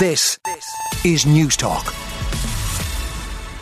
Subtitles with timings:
[0.00, 0.38] This
[1.04, 1.92] is Newstalk.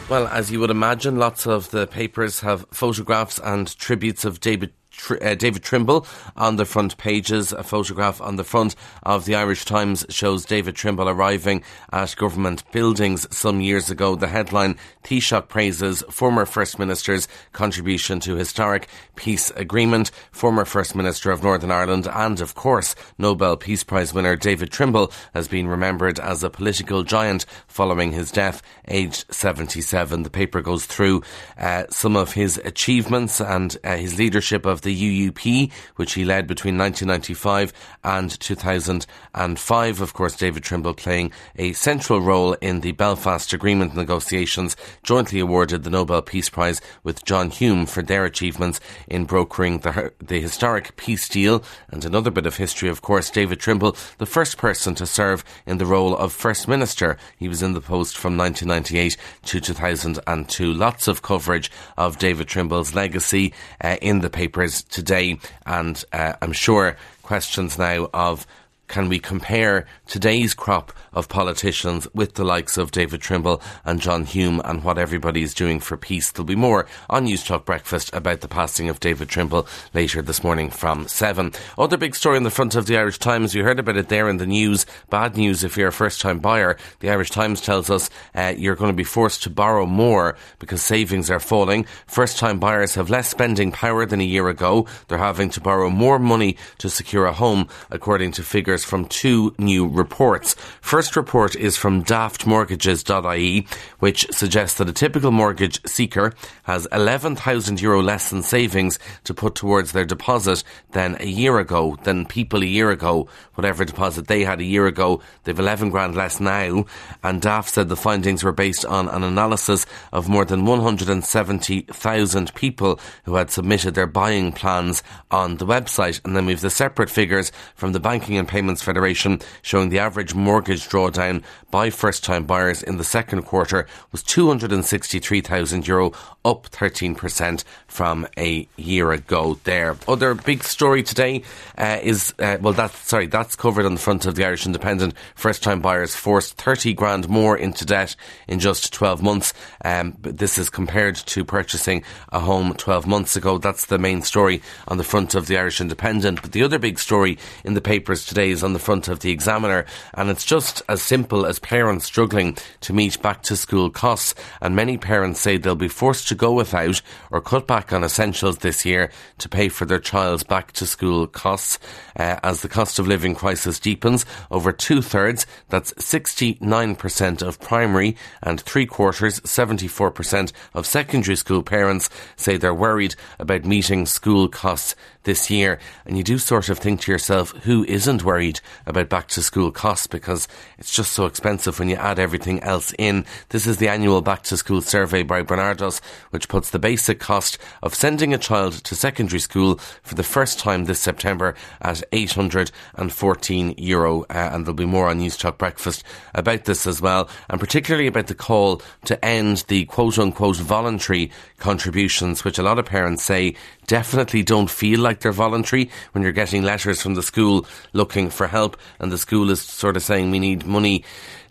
[0.09, 4.73] Well, as you would imagine, lots of the papers have photographs and tributes of David
[5.11, 6.07] uh, David Trimble
[6.37, 7.53] on the front pages.
[7.53, 12.63] A photograph on the front of the Irish Times shows David Trimble arriving at government
[12.73, 14.17] buildings some years ago.
[14.17, 20.11] The headline Taoiseach praises former First Minister's contribution to historic peace agreement.
[20.33, 25.13] Former First Minister of Northern Ireland and, of course, Nobel Peace Prize winner David Trimble
[25.35, 30.23] has been remembered as a political giant following his death, aged 77.
[30.23, 31.23] The paper goes through
[31.59, 36.25] uh, some of his achievements and uh, his leadership of the the UUP, which he
[36.25, 40.01] led between 1995 and 2005.
[40.01, 45.83] Of course, David Trimble playing a central role in the Belfast Agreement negotiations, jointly awarded
[45.83, 50.97] the Nobel Peace Prize with John Hume for their achievements in brokering the, the historic
[50.97, 51.63] peace deal.
[51.91, 55.77] And another bit of history, of course, David Trimble, the first person to serve in
[55.77, 57.19] the role of First Minister.
[57.37, 60.73] He was in the post from 1998 to 2002.
[60.73, 66.53] Lots of coverage of David Trimble's legacy uh, in the papers today, and uh, I'm
[66.53, 68.47] sure questions now of
[68.89, 74.25] can we compare today's crop of politicians with the likes of David Trimble and John
[74.25, 76.33] Hume and what everybody is doing for peace?
[76.33, 80.71] There'll be more on Newstalk Breakfast about the passing of David Trimble later this morning
[80.71, 81.53] from 7.
[81.77, 84.29] Other big story in the front of the Irish Times, you heard about it there
[84.29, 84.87] in the news.
[85.11, 86.79] Bad news if you're a first time buyer.
[87.01, 90.83] The Irish Times tells us uh, you're going to be forced to borrow more because
[90.83, 91.85] savings are falling.
[92.07, 94.87] First time buyers have less spending power than a year ago.
[95.09, 99.07] They're having to borrow more money to secure a home, according to figures figures from
[99.07, 100.55] two new reports.
[100.81, 103.67] First report is from daftmortgages.ie,
[103.99, 106.33] which suggests that a typical mortgage seeker
[106.65, 110.63] has 11,000 euro less in savings to put towards their deposit
[110.93, 114.87] than a year ago, than people a year ago, whatever deposit they had a year
[114.87, 116.85] ago, they've 11 grand less now.
[117.23, 123.01] And Daft said the findings were based on an analysis of more than 170,000 people
[123.25, 126.21] who had submitted their buying plans on the website.
[126.25, 130.35] And then we've the separate figures from the Banking and Payment Federation showing the average
[130.35, 136.13] mortgage drawdown by first time buyers in the second quarter was €263,000, Euro,
[136.49, 139.97] up 13% from a year ago there.
[140.09, 141.43] Other big story today
[141.77, 145.13] uh, is, uh, well, that's, sorry, that's covered on the front of the Irish Independent.
[145.35, 148.17] First time buyers forced 30 grand more into debt
[148.47, 149.53] in just 12 months.
[149.85, 153.59] Um, this is compared to purchasing a home 12 months ago.
[153.59, 156.41] That's the main story on the front of the Irish Independent.
[156.41, 159.31] But the other big story in the papers today is on the front of the
[159.31, 159.85] Examiner,
[160.15, 164.35] and it's just as simple as parents struggling to meet back to school costs.
[164.63, 168.59] And many parents say they'll be forced to go without or cut back on essentials
[168.59, 171.79] this year to pay for their child's back to school costs.
[172.17, 178.17] Uh, as the cost of living crisis deepens, over two thirds, that's 69% of primary
[178.43, 184.95] and three quarters, 74% of secondary school parents say they're worried about meeting school costs
[185.29, 185.79] this year.
[186.07, 189.71] And you do sort of think to yourself, who isn't worried about back to school
[189.71, 193.27] costs because it's just so expensive when you add everything else in.
[193.51, 196.01] This is the annual back to school survey by Barnardos,
[196.31, 200.59] which puts the basic cost of sending a child to secondary school for the first
[200.59, 204.23] time this September at 814 euro.
[204.23, 208.29] Uh, and there'll be more on Newstalk Breakfast about this as well, and particularly about
[208.29, 213.55] the call to end the quote unquote voluntary contributions, which a lot of parents say
[213.87, 218.47] definitely don't feel like they're voluntary when you're getting letters from the school looking for
[218.47, 221.05] help and the school is sort of saying we need money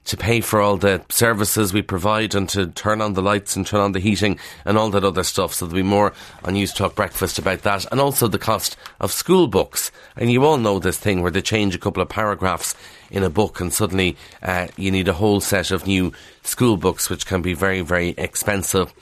[0.07, 3.67] to pay for all the services we provide and to turn on the lights and
[3.67, 5.53] turn on the heating and all that other stuff.
[5.53, 6.13] So there'll be more
[6.45, 7.85] on Newstalk Breakfast about that.
[7.91, 9.91] And also the cost of school books.
[10.15, 12.73] And you all know this thing where they change a couple of paragraphs
[13.11, 16.13] in a book and suddenly uh, you need a whole set of new
[16.43, 18.93] school books, which can be very, very expensive.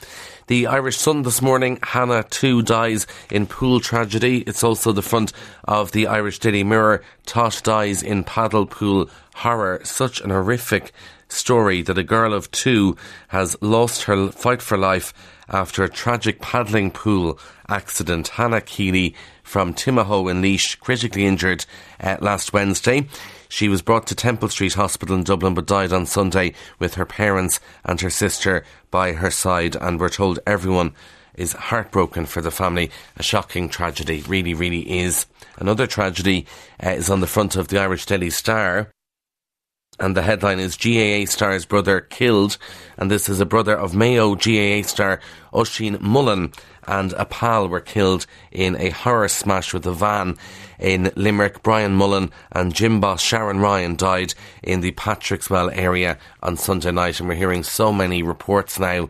[0.48, 4.42] The Irish Sun this morning, Hannah too dies in pool tragedy.
[4.42, 5.32] It's also the front
[5.64, 7.02] of the Irish Daily Mirror.
[7.24, 9.80] Tosh dies in paddle pool horror.
[9.82, 10.92] Such an horrific
[11.26, 12.96] story that a girl of two
[13.28, 15.12] has lost her fight for life
[15.48, 17.38] after a tragic paddling pool
[17.68, 18.28] accident.
[18.28, 21.64] Hannah Keeley from Timahoe in Laois, critically injured
[22.00, 23.06] uh, last Wednesday.
[23.48, 27.06] She was brought to Temple Street Hospital in Dublin but died on Sunday with her
[27.06, 29.76] parents and her sister by her side.
[29.76, 30.94] And we're told everyone
[31.34, 32.90] is heartbroken for the family.
[33.16, 35.26] A shocking tragedy, really, really is.
[35.58, 36.46] Another tragedy
[36.82, 38.90] uh, is on the front of the Irish Daily Star
[39.98, 42.58] and the headline is GAA star's brother killed,
[42.96, 45.20] and this is a brother of Mayo GAA star
[45.54, 46.52] Oisin Mullin
[46.86, 50.36] and a pal were killed in a horror smash with a van
[50.78, 51.62] in Limerick.
[51.62, 57.18] Brian Mullin and gym boss Sharon Ryan died in the Patrickswell area on Sunday night,
[57.18, 59.08] and we're hearing so many reports now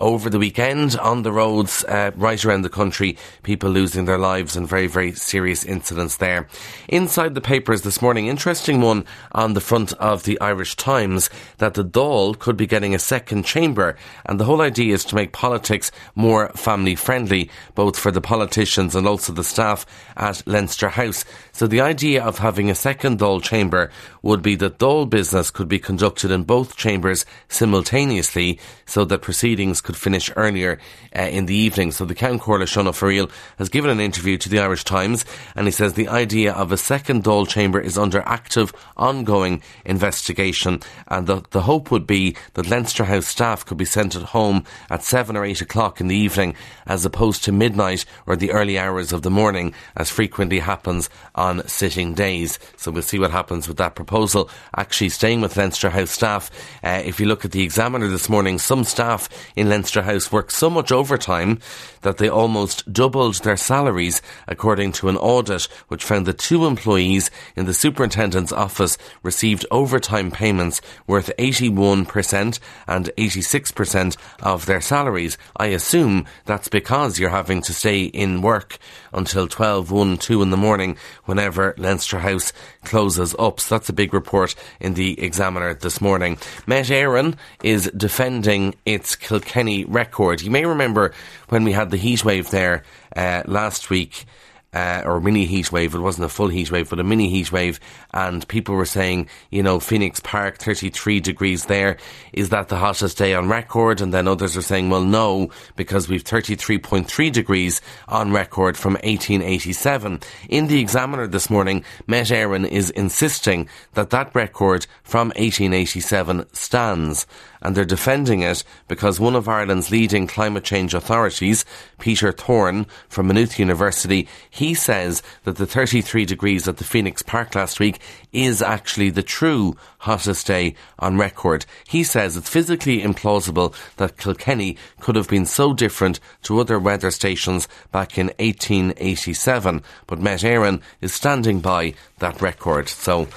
[0.00, 4.56] over the weekend on the roads uh, right around the country, people losing their lives
[4.56, 6.48] and very, very serious incidents there.
[6.88, 11.74] Inside the papers this morning, interesting one on the front of the Irish Times that
[11.74, 15.32] the Dáil could be getting a second chamber, and the whole idea is to make
[15.32, 19.84] politics more family friendly, both for the politicians and also the staff
[20.16, 21.24] at Leinster House.
[21.52, 23.90] So the idea of having a second Dáil chamber
[24.22, 29.80] would be that Dáil business could be conducted in both chambers simultaneously, so that proceedings
[29.90, 30.78] could finish earlier
[31.16, 31.90] uh, in the evening.
[31.90, 33.28] So the Ceann Comhairle Shona Farrell
[33.58, 35.24] has given an interview to the Irish Times
[35.56, 40.78] and he says the idea of a second Dáil chamber is under active, ongoing investigation
[41.08, 44.64] and the, the hope would be that Leinster House staff could be sent at home
[44.90, 46.54] at 7 or 8 o'clock in the evening
[46.86, 51.66] as opposed to midnight or the early hours of the morning as frequently happens on
[51.66, 52.60] sitting days.
[52.76, 54.50] So we'll see what happens with that proposal.
[54.76, 56.48] Actually staying with Leinster House staff,
[56.84, 60.30] uh, if you look at the Examiner this morning, some staff in Leinster Leinster House
[60.30, 61.58] worked so much overtime
[62.02, 67.30] that they almost doubled their salaries, according to an audit which found that two employees
[67.56, 75.38] in the superintendent's office received overtime payments worth 81% and 86% of their salaries.
[75.56, 78.76] I assume that's because you're having to stay in work
[79.14, 82.52] until 12, 1, 2 in the morning whenever Leinster House
[82.84, 83.60] closes up.
[83.60, 86.36] So that's a big report in the Examiner this morning.
[86.66, 90.42] Met Éireann is defending its Kilkenny record.
[90.42, 91.12] You may remember
[91.48, 92.84] when we had the heat wave there
[93.16, 94.26] uh, last week
[94.72, 95.94] uh, or mini heat wave.
[95.94, 97.80] It wasn't a full heat wave, but a mini heat wave.
[98.12, 101.96] And people were saying, you know, Phoenix Park, 33 degrees there.
[102.32, 104.00] Is that the hottest day on record?
[104.00, 110.20] And then others are saying, well, no, because we've 33.3 degrees on record from 1887.
[110.48, 117.26] In the Examiner this morning, Met Éireann is insisting that that record from 1887 stands
[117.62, 121.64] and they're defending it because one of Ireland's leading climate change authorities,
[121.98, 127.54] Peter Thorne from Maynooth University, he says that the 33 degrees at the Phoenix Park
[127.54, 128.00] last week
[128.32, 131.66] is actually the true hottest day on record.
[131.86, 137.10] He says it's physically implausible that Kilkenny could have been so different to other weather
[137.10, 142.88] stations back in 1887, but Met Éireann is standing by that record.
[142.88, 143.28] So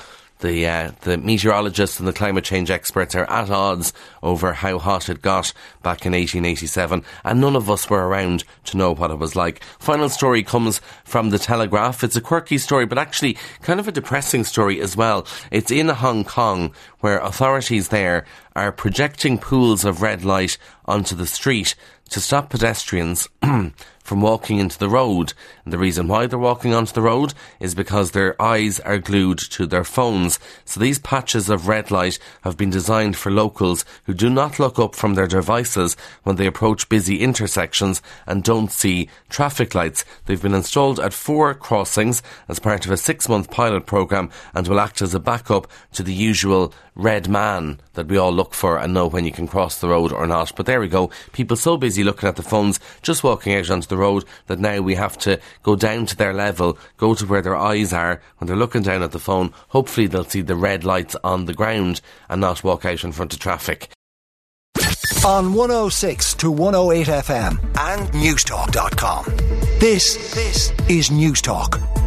[0.44, 5.10] the uh, the meteorologists and the climate change experts are at odds over how hot
[5.10, 5.52] it got
[5.82, 9.64] back in 1887, and none of us were around to know what it was like.
[9.80, 12.04] Final story comes from the Telegraph.
[12.04, 15.26] It's a quirky story, but actually kind of a depressing story as well.
[15.50, 18.26] It's in Hong Kong, where authorities there
[18.56, 21.74] are projecting pools of red light onto the street
[22.10, 23.28] to stop pedestrians
[24.04, 25.34] from walking into the road.
[25.64, 29.40] And the reason why they're walking onto the road is because their eyes are glued
[29.40, 30.40] to their phones.
[30.66, 34.78] So these patches of red light have been designed for locals who do not look
[34.78, 40.06] up from their devices when they approach busy intersections and don't see traffic lights.
[40.26, 44.68] They've been installed at four crossings as part of a six month pilot program and
[44.68, 48.78] will act as a backup to the usual red man that we all look for
[48.78, 50.54] and know when you can cross the road or not.
[50.56, 51.10] But there we go.
[51.32, 54.82] People so busy looking at the phones, just walking out onto the road, that now
[54.82, 58.48] we have to go down to their level, go to where their eyes are when
[58.48, 59.54] they're looking down at the phone.
[59.70, 63.34] Hopefully they'll see the red lights on the ground and not walk out in front
[63.34, 63.90] of traffic.
[65.24, 69.26] On 106 to 108 FM and Newstalk.com.
[69.80, 72.03] This, this is Newstalk.